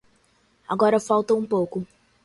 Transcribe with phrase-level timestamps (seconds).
[0.67, 1.85] Agora, faltava pouco.